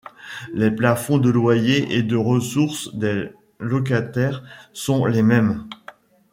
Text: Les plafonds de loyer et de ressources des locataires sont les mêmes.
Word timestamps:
Les 0.55 0.71
plafonds 0.71 1.19
de 1.19 1.29
loyer 1.29 1.95
et 1.95 2.01
de 2.01 2.15
ressources 2.15 2.89
des 2.95 3.29
locataires 3.59 4.43
sont 4.73 5.05
les 5.05 5.21
mêmes. 5.21 5.63